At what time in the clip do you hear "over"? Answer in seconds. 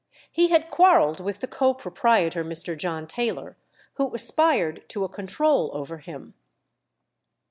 5.75-5.99